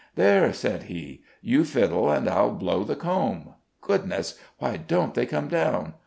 [0.15, 3.53] "There!" said he, "you fiddle an' I'll blow the comb.
[3.81, 4.35] Goodness!
[4.57, 5.93] why don't they come down?